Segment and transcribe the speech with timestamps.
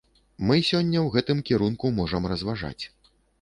[0.51, 2.83] Мы сёння ў гэтым кірунку можам разважаць.